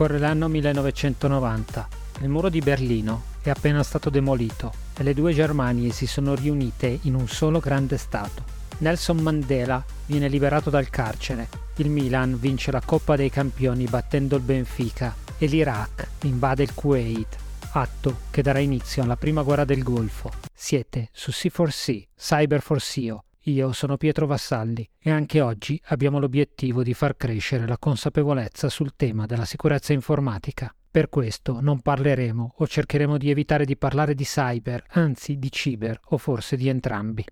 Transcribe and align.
Scorre 0.00 0.18
l'anno 0.18 0.48
1990. 0.48 1.88
Il 2.22 2.30
muro 2.30 2.48
di 2.48 2.60
Berlino 2.60 3.24
è 3.42 3.50
appena 3.50 3.82
stato 3.82 4.08
demolito 4.08 4.72
e 4.96 5.02
le 5.02 5.12
due 5.12 5.34
Germanie 5.34 5.92
si 5.92 6.06
sono 6.06 6.34
riunite 6.34 7.00
in 7.02 7.12
un 7.12 7.28
solo 7.28 7.60
grande 7.60 7.98
Stato. 7.98 8.42
Nelson 8.78 9.18
Mandela 9.18 9.84
viene 10.06 10.28
liberato 10.28 10.70
dal 10.70 10.88
carcere, 10.88 11.50
il 11.76 11.90
Milan 11.90 12.38
vince 12.40 12.70
la 12.70 12.80
Coppa 12.80 13.14
dei 13.14 13.28
Campioni 13.28 13.84
battendo 13.84 14.36
il 14.36 14.42
Benfica 14.42 15.14
e 15.36 15.44
l'Iraq 15.44 16.06
invade 16.22 16.62
il 16.62 16.72
Kuwait, 16.72 17.36
atto 17.72 18.20
che 18.30 18.40
darà 18.40 18.60
inizio 18.60 19.02
alla 19.02 19.16
prima 19.16 19.42
guerra 19.42 19.66
del 19.66 19.82
Golfo. 19.82 20.30
Siete 20.54 21.10
su 21.12 21.30
C4C, 21.30 22.06
Cyber 22.16 22.62
for 22.62 22.80
SEO. 22.80 23.24
Io 23.44 23.72
sono 23.72 23.96
Pietro 23.96 24.26
Vassalli 24.26 24.86
e 24.98 25.10
anche 25.10 25.40
oggi 25.40 25.80
abbiamo 25.86 26.18
l'obiettivo 26.18 26.82
di 26.82 26.92
far 26.92 27.16
crescere 27.16 27.66
la 27.66 27.78
consapevolezza 27.78 28.68
sul 28.68 28.94
tema 28.96 29.24
della 29.24 29.46
sicurezza 29.46 29.94
informatica. 29.94 30.74
Per 30.90 31.08
questo 31.08 31.58
non 31.62 31.80
parleremo 31.80 32.56
o 32.58 32.66
cercheremo 32.66 33.16
di 33.16 33.30
evitare 33.30 33.64
di 33.64 33.78
parlare 33.78 34.14
di 34.14 34.24
cyber, 34.24 34.84
anzi 34.90 35.38
di 35.38 35.50
ciber 35.50 35.98
o 36.08 36.18
forse 36.18 36.56
di 36.56 36.68
entrambi. 36.68 37.24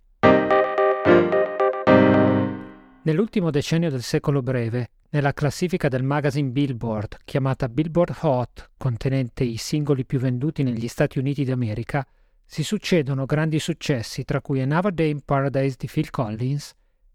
Nell'ultimo 3.02 3.50
decennio 3.50 3.90
del 3.90 4.02
secolo 4.02 4.40
breve, 4.40 4.90
nella 5.10 5.34
classifica 5.34 5.88
del 5.88 6.04
magazine 6.04 6.48
Billboard, 6.48 7.18
chiamata 7.24 7.68
Billboard 7.68 8.16
Hot, 8.22 8.70
contenente 8.78 9.44
i 9.44 9.58
singoli 9.58 10.06
più 10.06 10.18
venduti 10.18 10.62
negli 10.62 10.88
Stati 10.88 11.18
Uniti 11.18 11.44
d'America, 11.44 12.06
si 12.50 12.64
succedono 12.64 13.26
grandi 13.26 13.58
successi, 13.58 14.24
tra 14.24 14.40
cui 14.40 14.62
Another 14.62 14.90
Day 14.90 15.10
in 15.10 15.20
Paradise 15.20 15.76
di 15.78 15.86
Phil 15.86 16.08
Collins, 16.08 16.72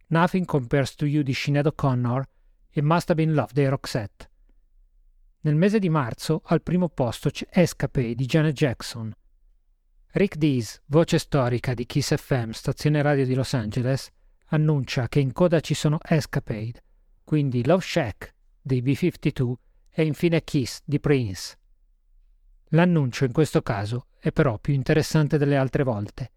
Nothing 0.10 0.46
Compares 0.46 0.94
to 0.94 1.08
You 1.08 1.24
di 1.24 1.34
Sinead 1.34 1.66
O'Connor 1.66 2.24
e 2.70 2.82
Must 2.84 3.10
Have 3.10 3.24
Been 3.24 3.34
Love 3.34 3.52
di 3.52 3.66
Roxette. 3.66 4.30
Nel 5.40 5.56
mese 5.56 5.80
di 5.80 5.90
marzo 5.90 6.42
al 6.46 6.62
primo 6.62 6.88
posto 6.88 7.32
c'è 7.32 7.48
Escape 7.50 8.14
di 8.14 8.26
Janet 8.26 8.54
Jackson. 8.54 9.12
Rick 10.12 10.36
Dees, 10.38 10.80
voce 10.86 11.18
storica 11.18 11.74
di 11.74 11.88
Kiss 11.88 12.16
FM, 12.16 12.52
stazione 12.52 13.02
radio 13.02 13.26
di 13.26 13.34
Los 13.34 13.56
Angeles, 13.56 14.12
annuncia 14.50 15.10
che 15.10 15.20
in 15.20 15.34
coda 15.34 15.60
ci 15.62 15.74
sono 15.74 15.98
Escapade, 16.00 16.84
quindi 17.24 17.66
Love 17.66 17.82
Shack 17.82 18.36
dei 18.62 18.84
B-52 18.84 19.54
e 19.90 20.06
infine 20.06 20.44
Kiss 20.44 20.82
di 20.86 21.00
Prince. 21.00 21.58
L'annuncio 22.68 23.26
in 23.26 23.32
questo 23.32 23.64
caso 23.64 24.06
è 24.24 24.32
però 24.32 24.58
più 24.58 24.74
interessante 24.74 25.38
delle 25.38 25.58
altre 25.58 25.84
volte. 25.84 26.32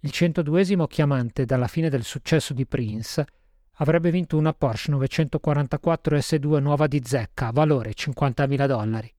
Il 0.00 0.10
102esimo 0.12 0.86
chiamante 0.86 1.46
dalla 1.46 1.68
fine 1.68 1.88
del 1.88 2.04
successo 2.04 2.52
di 2.52 2.66
Prince 2.66 3.24
avrebbe 3.76 4.10
vinto 4.10 4.36
una 4.36 4.52
Porsche 4.52 4.90
944 4.90 6.18
S2 6.18 6.60
nuova 6.60 6.86
di 6.86 7.00
zecca, 7.02 7.50
valore 7.50 7.92
50.000 7.92 8.66
dollari. 8.66 9.14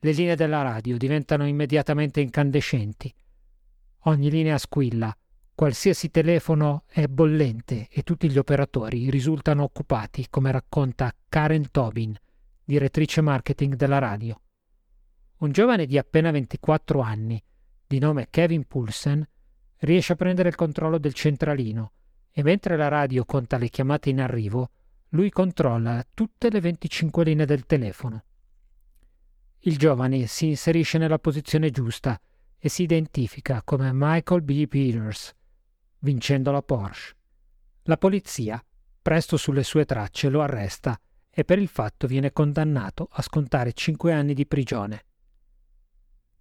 Le 0.00 0.10
linee 0.10 0.34
della 0.34 0.62
radio 0.62 0.96
diventano 0.96 1.46
immediatamente 1.46 2.20
incandescenti. 2.20 3.14
Ogni 4.06 4.28
linea 4.28 4.58
squilla, 4.58 5.16
qualsiasi 5.54 6.10
telefono 6.10 6.82
è 6.88 7.06
bollente 7.06 7.86
e 7.92 8.02
tutti 8.02 8.28
gli 8.28 8.38
operatori 8.38 9.08
risultano 9.08 9.62
occupati, 9.62 10.26
come 10.28 10.50
racconta 10.50 11.14
Karen 11.28 11.70
Tobin, 11.70 12.12
direttrice 12.64 13.20
marketing 13.20 13.76
della 13.76 13.98
radio. 13.98 14.40
Un 15.38 15.52
giovane 15.52 15.86
di 15.86 15.96
appena 15.96 16.32
24 16.32 17.00
anni, 17.00 17.40
di 17.86 18.00
nome 18.00 18.26
Kevin 18.28 18.66
Poulsen, 18.66 19.24
riesce 19.78 20.14
a 20.14 20.16
prendere 20.16 20.48
il 20.48 20.56
controllo 20.56 20.98
del 20.98 21.14
centralino 21.14 21.92
e 22.32 22.42
mentre 22.42 22.76
la 22.76 22.88
radio 22.88 23.24
conta 23.24 23.56
le 23.56 23.68
chiamate 23.68 24.10
in 24.10 24.20
arrivo, 24.20 24.70
lui 25.10 25.30
controlla 25.30 26.04
tutte 26.12 26.50
le 26.50 26.60
25 26.60 27.22
linee 27.22 27.46
del 27.46 27.66
telefono. 27.66 28.24
Il 29.60 29.78
giovane 29.78 30.26
si 30.26 30.48
inserisce 30.48 30.98
nella 30.98 31.20
posizione 31.20 31.70
giusta 31.70 32.20
e 32.58 32.68
si 32.68 32.82
identifica 32.82 33.62
come 33.62 33.90
Michael 33.92 34.42
B. 34.42 34.66
Peters, 34.66 35.32
vincendo 36.00 36.50
la 36.50 36.62
Porsche. 36.62 37.14
La 37.82 37.96
polizia, 37.96 38.60
presto 39.00 39.36
sulle 39.36 39.62
sue 39.62 39.84
tracce, 39.84 40.30
lo 40.30 40.42
arresta 40.42 41.00
e 41.30 41.44
per 41.44 41.60
il 41.60 41.68
fatto 41.68 42.08
viene 42.08 42.32
condannato 42.32 43.06
a 43.12 43.22
scontare 43.22 43.72
5 43.72 44.12
anni 44.12 44.34
di 44.34 44.44
prigione. 44.44 45.04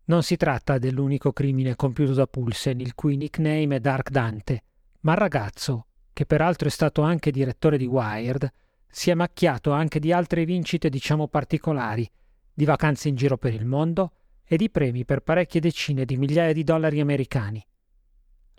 Non 0.09 0.23
si 0.23 0.37
tratta 0.37 0.77
dell'unico 0.77 1.33
crimine 1.33 1.75
compiuto 1.75 2.13
da 2.13 2.27
Pulsen, 2.27 2.79
il 2.79 2.95
cui 2.95 3.17
nickname 3.17 3.75
è 3.75 3.79
Dark 3.81 4.09
Dante, 4.09 4.63
ma 5.01 5.11
il 5.11 5.17
ragazzo, 5.17 5.87
che 6.13 6.25
peraltro 6.25 6.69
è 6.69 6.71
stato 6.71 7.01
anche 7.01 7.29
direttore 7.29 7.77
di 7.77 7.87
Wired, 7.87 8.49
si 8.87 9.09
è 9.09 9.13
macchiato 9.15 9.71
anche 9.71 9.99
di 9.99 10.13
altre 10.13 10.45
vincite 10.45 10.87
diciamo 10.87 11.27
particolari, 11.27 12.09
di 12.53 12.63
vacanze 12.63 13.09
in 13.09 13.15
giro 13.15 13.37
per 13.37 13.53
il 13.53 13.65
mondo 13.65 14.13
e 14.45 14.55
di 14.55 14.69
premi 14.69 15.03
per 15.03 15.19
parecchie 15.19 15.59
decine 15.59 16.05
di 16.05 16.15
migliaia 16.15 16.53
di 16.53 16.63
dollari 16.63 17.01
americani. 17.01 17.61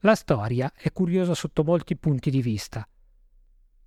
La 0.00 0.14
storia 0.16 0.70
è 0.76 0.92
curiosa 0.92 1.32
sotto 1.32 1.64
molti 1.64 1.96
punti 1.96 2.28
di 2.28 2.42
vista. 2.42 2.86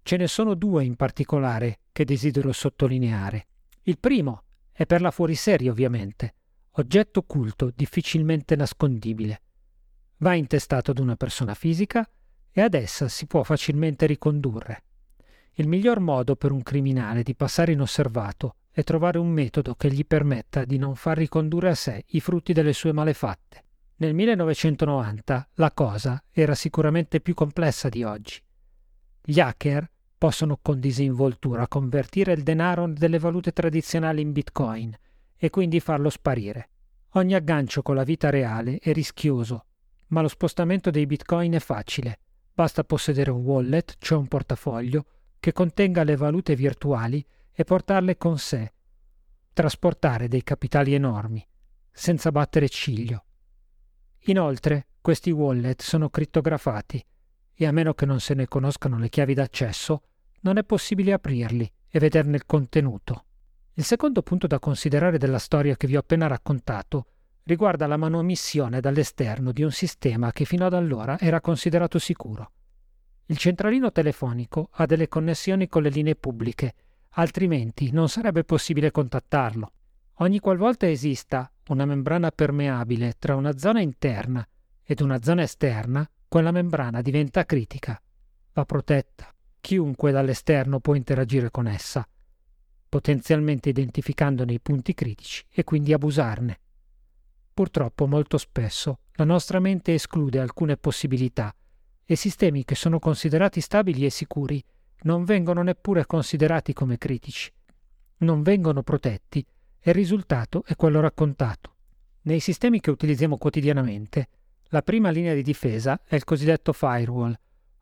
Ce 0.01 0.17
ne 0.17 0.25
sono 0.25 0.55
due 0.55 0.83
in 0.83 0.95
particolare 0.95 1.81
che 1.91 2.05
desidero 2.05 2.51
sottolineare. 2.53 3.45
Il 3.83 3.99
primo 3.99 4.45
è 4.71 4.87
per 4.87 5.01
la 5.01 5.11
fuoriserie, 5.11 5.69
ovviamente 5.69 6.33
oggetto 6.75 7.19
occulto 7.19 7.71
difficilmente 7.75 8.55
nascondibile. 8.55 9.41
Va 10.17 10.35
intestato 10.35 10.91
ad 10.91 10.99
una 10.99 11.15
persona 11.15 11.53
fisica 11.53 12.07
e 12.51 12.61
ad 12.61 12.73
essa 12.73 13.09
si 13.09 13.25
può 13.25 13.43
facilmente 13.43 14.05
ricondurre. 14.05 14.83
Il 15.55 15.67
miglior 15.67 15.99
modo 15.99 16.35
per 16.35 16.51
un 16.51 16.63
criminale 16.63 17.23
di 17.23 17.35
passare 17.35 17.73
inosservato 17.73 18.55
è 18.71 18.83
trovare 18.83 19.17
un 19.17 19.27
metodo 19.27 19.75
che 19.75 19.91
gli 19.91 20.05
permetta 20.05 20.63
di 20.63 20.77
non 20.77 20.95
far 20.95 21.17
ricondurre 21.17 21.69
a 21.69 21.75
sé 21.75 22.05
i 22.09 22.21
frutti 22.21 22.53
delle 22.53 22.71
sue 22.71 22.93
malefatte. 22.93 23.65
Nel 23.97 24.13
1990 24.13 25.49
la 25.55 25.71
cosa 25.71 26.23
era 26.31 26.55
sicuramente 26.55 27.19
più 27.19 27.33
complessa 27.33 27.89
di 27.89 28.03
oggi. 28.03 28.41
Gli 29.23 29.39
hacker 29.39 29.91
possono 30.17 30.57
con 30.61 30.79
disinvoltura 30.79 31.67
convertire 31.67 32.31
il 32.31 32.43
denaro 32.43 32.87
delle 32.87 33.19
valute 33.19 33.51
tradizionali 33.51 34.21
in 34.21 34.31
bitcoin 34.31 34.97
e 35.43 35.49
quindi 35.49 35.79
farlo 35.79 36.11
sparire. 36.11 36.69
Ogni 37.13 37.33
aggancio 37.33 37.81
con 37.81 37.95
la 37.95 38.03
vita 38.03 38.29
reale 38.29 38.77
è 38.77 38.93
rischioso, 38.93 39.65
ma 40.09 40.21
lo 40.21 40.27
spostamento 40.27 40.91
dei 40.91 41.07
bitcoin 41.07 41.53
è 41.53 41.59
facile. 41.59 42.19
Basta 42.53 42.83
possedere 42.83 43.31
un 43.31 43.41
wallet, 43.41 43.95
cioè 43.97 44.19
un 44.19 44.27
portafoglio, 44.27 45.05
che 45.39 45.51
contenga 45.51 46.03
le 46.03 46.15
valute 46.15 46.55
virtuali 46.55 47.25
e 47.51 47.63
portarle 47.63 48.17
con 48.17 48.37
sé. 48.37 48.71
Trasportare 49.51 50.27
dei 50.27 50.43
capitali 50.43 50.93
enormi, 50.93 51.43
senza 51.91 52.31
battere 52.31 52.69
ciglio. 52.69 53.25
Inoltre, 54.25 54.89
questi 55.01 55.31
wallet 55.31 55.81
sono 55.81 56.11
crittografati 56.11 57.03
e 57.51 57.65
a 57.65 57.71
meno 57.71 57.95
che 57.95 58.05
non 58.05 58.19
se 58.19 58.35
ne 58.35 58.47
conoscano 58.47 58.99
le 58.99 59.09
chiavi 59.09 59.33
d'accesso, 59.33 60.03
non 60.41 60.57
è 60.57 60.63
possibile 60.63 61.13
aprirli 61.13 61.69
e 61.89 61.97
vederne 61.97 62.35
il 62.35 62.45
contenuto. 62.45 63.25
Il 63.81 63.87
secondo 63.87 64.21
punto 64.21 64.45
da 64.45 64.59
considerare 64.59 65.17
della 65.17 65.39
storia 65.39 65.75
che 65.75 65.87
vi 65.87 65.95
ho 65.95 66.01
appena 66.01 66.27
raccontato 66.27 67.05
riguarda 67.45 67.87
la 67.87 67.97
manomissione 67.97 68.79
dall'esterno 68.79 69.51
di 69.51 69.63
un 69.63 69.71
sistema 69.71 70.31
che 70.31 70.45
fino 70.45 70.67
ad 70.67 70.75
allora 70.75 71.17
era 71.17 71.41
considerato 71.41 71.97
sicuro. 71.97 72.51
Il 73.25 73.37
centralino 73.37 73.91
telefonico 73.91 74.69
ha 74.73 74.85
delle 74.85 75.07
connessioni 75.07 75.67
con 75.67 75.81
le 75.81 75.89
linee 75.89 76.15
pubbliche, 76.15 76.75
altrimenti 77.13 77.89
non 77.89 78.07
sarebbe 78.07 78.43
possibile 78.43 78.91
contattarlo. 78.91 79.71
Ogni 80.17 80.37
qualvolta 80.37 80.87
esista 80.87 81.51
una 81.69 81.85
membrana 81.85 82.29
permeabile 82.29 83.15
tra 83.17 83.33
una 83.33 83.57
zona 83.57 83.81
interna 83.81 84.47
ed 84.83 85.01
una 85.01 85.23
zona 85.23 85.41
esterna, 85.41 86.07
quella 86.27 86.51
membrana 86.51 87.01
diventa 87.01 87.45
critica. 87.45 87.99
Va 88.53 88.63
protetta. 88.63 89.33
Chiunque 89.59 90.11
dall'esterno 90.11 90.79
può 90.79 90.93
interagire 90.93 91.49
con 91.49 91.65
essa 91.65 92.07
potenzialmente 92.91 93.69
identificandone 93.69 94.51
i 94.51 94.59
punti 94.59 94.93
critici 94.93 95.45
e 95.49 95.63
quindi 95.63 95.93
abusarne. 95.93 96.59
Purtroppo 97.53 98.05
molto 98.05 98.37
spesso 98.37 98.99
la 99.13 99.23
nostra 99.23 99.61
mente 99.61 99.93
esclude 99.93 100.41
alcune 100.41 100.75
possibilità 100.75 101.55
e 102.03 102.15
sistemi 102.17 102.65
che 102.65 102.75
sono 102.75 102.99
considerati 102.99 103.61
stabili 103.61 104.03
e 104.03 104.09
sicuri 104.09 104.61
non 105.03 105.23
vengono 105.23 105.61
neppure 105.61 106.05
considerati 106.05 106.73
come 106.73 106.97
critici, 106.97 107.49
non 108.17 108.41
vengono 108.41 108.83
protetti 108.83 109.39
e 109.79 109.89
il 109.91 109.95
risultato 109.95 110.65
è 110.65 110.75
quello 110.75 110.99
raccontato. 110.99 111.75
Nei 112.23 112.41
sistemi 112.41 112.81
che 112.81 112.91
utilizziamo 112.91 113.37
quotidianamente, 113.37 114.27
la 114.65 114.81
prima 114.81 115.11
linea 115.11 115.33
di 115.33 115.43
difesa 115.43 115.97
è 116.05 116.15
il 116.15 116.25
cosiddetto 116.25 116.73
firewall, 116.73 117.33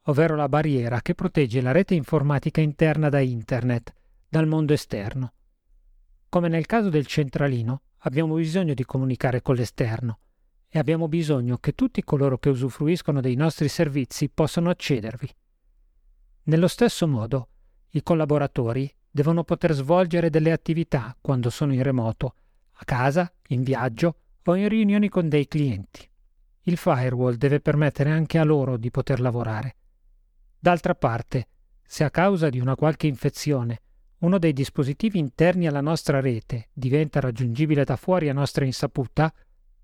ovvero 0.03 0.35
la 0.35 0.47
barriera 0.47 1.01
che 1.01 1.15
protegge 1.15 1.61
la 1.61 1.71
rete 1.71 1.95
informatica 1.95 2.61
interna 2.61 3.09
da 3.09 3.19
Internet 3.19 3.97
dal 4.29 4.47
mondo 4.47 4.73
esterno. 4.73 5.33
Come 6.29 6.47
nel 6.47 6.67
caso 6.67 6.89
del 6.89 7.07
centralino, 7.07 7.81
abbiamo 8.03 8.35
bisogno 8.35 8.75
di 8.75 8.85
comunicare 8.85 9.41
con 9.41 9.55
l'esterno 9.55 10.19
e 10.69 10.77
abbiamo 10.77 11.07
bisogno 11.07 11.57
che 11.57 11.73
tutti 11.73 12.03
coloro 12.03 12.37
che 12.37 12.49
usufruiscono 12.49 13.21
dei 13.21 13.35
nostri 13.35 13.67
servizi 13.67 14.29
possano 14.29 14.69
accedervi. 14.69 15.27
Nello 16.43 16.67
stesso 16.67 17.07
modo, 17.07 17.49
i 17.89 18.03
collaboratori 18.03 18.93
devono 19.09 19.43
poter 19.43 19.73
svolgere 19.73 20.29
delle 20.29 20.51
attività 20.51 21.17
quando 21.19 21.49
sono 21.49 21.73
in 21.73 21.81
remoto, 21.81 22.35
a 22.73 22.85
casa, 22.85 23.31
in 23.47 23.63
viaggio 23.63 24.15
o 24.43 24.55
in 24.55 24.69
riunioni 24.69 25.09
con 25.09 25.27
dei 25.27 25.47
clienti. 25.47 26.07
Il 26.63 26.77
firewall 26.77 27.33
deve 27.33 27.59
permettere 27.59 28.11
anche 28.11 28.37
a 28.37 28.43
loro 28.43 28.77
di 28.77 28.91
poter 28.91 29.19
lavorare. 29.19 29.75
D'altra 30.59 30.93
parte, 30.93 31.47
se 31.83 32.03
a 32.03 32.11
causa 32.11 32.49
di 32.49 32.59
una 32.59 32.75
qualche 32.75 33.07
infezione 33.07 33.81
uno 34.19 34.37
dei 34.37 34.53
dispositivi 34.53 35.17
interni 35.17 35.67
alla 35.67 35.81
nostra 35.81 36.19
rete 36.19 36.69
diventa 36.73 37.19
raggiungibile 37.19 37.83
da 37.83 37.95
fuori 37.95 38.27
a 38.27 38.33
nostra 38.33 38.65
insaputa, 38.65 39.33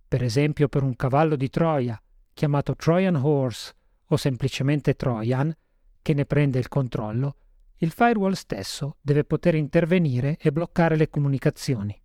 per 0.08 0.24
esempio 0.24 0.68
per 0.68 0.84
un 0.84 0.96
cavallo 0.96 1.36
di 1.36 1.50
Troia 1.50 2.00
chiamato 2.34 2.76
Trojan 2.76 3.16
Horse 3.16 3.74
o 4.08 4.18
semplicemente 4.18 4.96
Trojan, 4.96 5.56
che 6.02 6.14
ne 6.14 6.26
prende 6.26 6.60
il 6.60 6.68
controllo, 6.68 7.36
il 7.78 7.92
firewall 7.92 8.34
stesso 8.34 8.98
deve 9.02 9.24
poter 9.24 9.56
intervenire 9.56 10.38
e 10.38 10.52
bloccare 10.52 10.98
le 10.98 11.10
comunicazioni. 11.10 11.98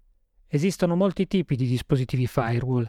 Esistono 0.46 0.94
molti 0.94 1.26
tipi 1.26 1.56
di 1.56 1.66
dispositivi 1.66 2.28
firewall, 2.28 2.88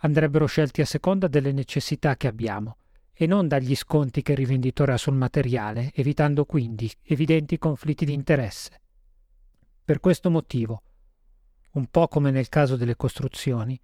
andrebbero 0.00 0.46
scelti 0.46 0.80
a 0.80 0.86
seconda 0.86 1.28
delle 1.28 1.52
necessità 1.52 2.16
che 2.16 2.26
abbiamo 2.26 2.76
e 3.22 3.26
non 3.26 3.48
dagli 3.48 3.76
sconti 3.76 4.22
che 4.22 4.32
il 4.32 4.38
rivenditore 4.38 4.94
ha 4.94 4.96
sul 4.96 5.12
materiale, 5.12 5.90
evitando 5.94 6.46
quindi 6.46 6.90
evidenti 7.02 7.58
conflitti 7.58 8.06
di 8.06 8.14
interesse. 8.14 8.80
Per 9.84 10.00
questo 10.00 10.30
motivo, 10.30 10.82
un 11.72 11.86
po' 11.88 12.08
come 12.08 12.30
nel 12.30 12.48
caso 12.48 12.76
delle 12.76 12.96
costruzioni, 12.96 13.78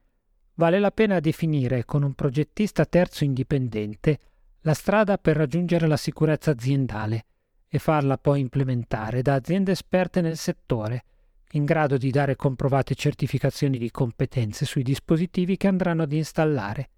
vale 0.54 0.78
la 0.78 0.90
pena 0.90 1.20
definire 1.20 1.84
con 1.84 2.02
un 2.02 2.14
progettista 2.14 2.86
terzo 2.86 3.24
indipendente 3.24 4.20
la 4.62 4.72
strada 4.72 5.18
per 5.18 5.36
raggiungere 5.36 5.86
la 5.86 5.98
sicurezza 5.98 6.52
aziendale 6.52 7.26
e 7.68 7.78
farla 7.78 8.16
poi 8.16 8.40
implementare 8.40 9.20
da 9.20 9.34
aziende 9.34 9.72
esperte 9.72 10.22
nel 10.22 10.38
settore, 10.38 11.04
in 11.50 11.66
grado 11.66 11.98
di 11.98 12.10
dare 12.10 12.36
comprovate 12.36 12.94
certificazioni 12.94 13.76
di 13.76 13.90
competenze 13.90 14.64
sui 14.64 14.82
dispositivi 14.82 15.58
che 15.58 15.66
andranno 15.66 16.04
ad 16.04 16.12
installare 16.12 16.88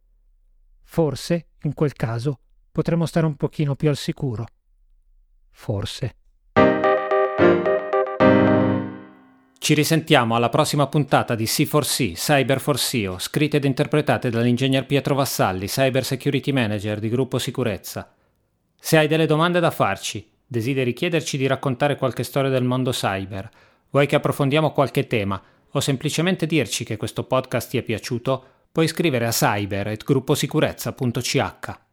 Forse, 0.90 1.48
in 1.64 1.74
quel 1.74 1.92
caso, 1.92 2.38
potremmo 2.72 3.04
stare 3.04 3.26
un 3.26 3.36
pochino 3.36 3.76
più 3.76 3.90
al 3.90 3.96
sicuro. 3.96 4.46
Forse. 5.50 6.14
Ci 9.58 9.74
risentiamo 9.74 10.34
alla 10.34 10.48
prossima 10.48 10.86
puntata 10.86 11.34
di 11.34 11.44
C4C, 11.44 12.14
Cyber 12.14 12.58
for 12.58 12.78
SEO, 12.78 13.18
scritte 13.18 13.58
ed 13.58 13.64
interpretate 13.64 14.30
dall'ingegner 14.30 14.86
Pietro 14.86 15.14
Vassalli, 15.14 15.66
Cyber 15.66 16.04
Security 16.04 16.52
Manager 16.52 16.98
di 16.98 17.10
Gruppo 17.10 17.38
Sicurezza. 17.38 18.14
Se 18.74 18.96
hai 18.96 19.06
delle 19.06 19.26
domande 19.26 19.60
da 19.60 19.70
farci, 19.70 20.26
desideri 20.46 20.94
chiederci 20.94 21.36
di 21.36 21.46
raccontare 21.46 21.96
qualche 21.96 22.22
storia 22.22 22.50
del 22.50 22.64
mondo 22.64 22.92
cyber, 22.92 23.48
vuoi 23.90 24.06
che 24.06 24.16
approfondiamo 24.16 24.72
qualche 24.72 25.06
tema 25.06 25.40
o 25.70 25.80
semplicemente 25.80 26.46
dirci 26.46 26.82
che 26.82 26.96
questo 26.96 27.24
podcast 27.24 27.68
ti 27.68 27.76
è 27.76 27.82
piaciuto, 27.82 28.57
puoi 28.78 28.86
scrivere 28.86 29.26
a 29.26 29.32
cyber.grupposicurezza.ch. 29.32 31.87